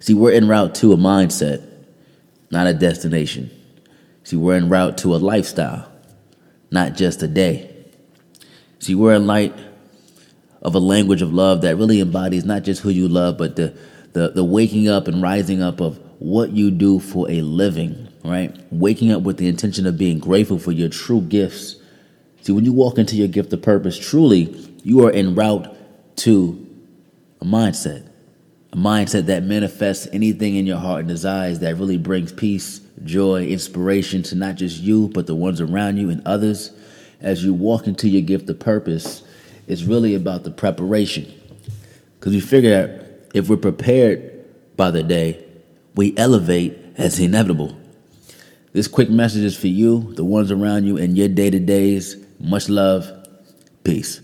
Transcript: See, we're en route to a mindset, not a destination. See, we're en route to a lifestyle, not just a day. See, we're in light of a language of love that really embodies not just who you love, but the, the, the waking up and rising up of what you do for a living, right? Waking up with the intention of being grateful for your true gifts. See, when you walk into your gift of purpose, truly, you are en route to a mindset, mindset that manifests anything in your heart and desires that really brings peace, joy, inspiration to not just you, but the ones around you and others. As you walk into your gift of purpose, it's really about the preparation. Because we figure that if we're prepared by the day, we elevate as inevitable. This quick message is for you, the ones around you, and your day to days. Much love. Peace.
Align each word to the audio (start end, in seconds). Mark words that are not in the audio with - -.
See, 0.00 0.14
we're 0.14 0.32
en 0.32 0.48
route 0.48 0.74
to 0.76 0.92
a 0.92 0.96
mindset, 0.96 1.68
not 2.50 2.66
a 2.66 2.74
destination. 2.74 3.50
See, 4.24 4.36
we're 4.36 4.56
en 4.56 4.68
route 4.68 4.98
to 4.98 5.14
a 5.14 5.18
lifestyle, 5.18 5.90
not 6.70 6.94
just 6.94 7.22
a 7.22 7.28
day. 7.28 7.74
See, 8.78 8.94
we're 8.94 9.14
in 9.14 9.26
light 9.26 9.54
of 10.62 10.74
a 10.74 10.78
language 10.78 11.22
of 11.22 11.32
love 11.32 11.62
that 11.62 11.76
really 11.76 12.00
embodies 12.00 12.44
not 12.44 12.62
just 12.62 12.82
who 12.82 12.90
you 12.90 13.08
love, 13.08 13.38
but 13.38 13.56
the, 13.56 13.76
the, 14.12 14.30
the 14.30 14.44
waking 14.44 14.88
up 14.88 15.08
and 15.08 15.22
rising 15.22 15.62
up 15.62 15.80
of 15.80 15.98
what 16.18 16.50
you 16.50 16.70
do 16.70 16.98
for 16.98 17.30
a 17.30 17.42
living, 17.42 18.08
right? 18.24 18.56
Waking 18.70 19.12
up 19.12 19.22
with 19.22 19.36
the 19.36 19.48
intention 19.48 19.86
of 19.86 19.96
being 19.96 20.18
grateful 20.18 20.58
for 20.58 20.72
your 20.72 20.88
true 20.88 21.20
gifts. 21.20 21.76
See, 22.42 22.52
when 22.52 22.64
you 22.64 22.72
walk 22.72 22.98
into 22.98 23.16
your 23.16 23.28
gift 23.28 23.52
of 23.52 23.62
purpose, 23.62 23.98
truly, 23.98 24.54
you 24.82 25.06
are 25.06 25.12
en 25.12 25.34
route 25.34 25.74
to 26.18 26.66
a 27.40 27.44
mindset, 27.44 28.07
mindset 28.78 29.26
that 29.26 29.42
manifests 29.42 30.08
anything 30.12 30.56
in 30.56 30.66
your 30.66 30.78
heart 30.78 31.00
and 31.00 31.08
desires 31.08 31.58
that 31.60 31.76
really 31.76 31.98
brings 31.98 32.32
peace, 32.32 32.80
joy, 33.04 33.46
inspiration 33.46 34.22
to 34.24 34.34
not 34.34 34.54
just 34.54 34.80
you, 34.80 35.08
but 35.08 35.26
the 35.26 35.34
ones 35.34 35.60
around 35.60 35.96
you 35.96 36.10
and 36.10 36.26
others. 36.26 36.70
As 37.20 37.44
you 37.44 37.52
walk 37.52 37.86
into 37.86 38.08
your 38.08 38.22
gift 38.22 38.48
of 38.48 38.58
purpose, 38.60 39.22
it's 39.66 39.82
really 39.82 40.14
about 40.14 40.44
the 40.44 40.50
preparation. 40.50 41.32
Because 42.18 42.32
we 42.32 42.40
figure 42.40 42.70
that 42.70 43.30
if 43.34 43.48
we're 43.48 43.56
prepared 43.56 44.44
by 44.76 44.90
the 44.90 45.02
day, 45.02 45.44
we 45.94 46.16
elevate 46.16 46.78
as 46.96 47.18
inevitable. 47.18 47.76
This 48.72 48.86
quick 48.86 49.10
message 49.10 49.44
is 49.44 49.56
for 49.56 49.66
you, 49.66 50.14
the 50.14 50.24
ones 50.24 50.50
around 50.50 50.84
you, 50.84 50.96
and 50.96 51.16
your 51.16 51.28
day 51.28 51.50
to 51.50 51.58
days. 51.58 52.16
Much 52.38 52.68
love. 52.68 53.10
Peace. 53.82 54.20